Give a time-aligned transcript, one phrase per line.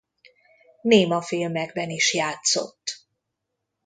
[0.81, 3.07] Némafilmekben is játszott.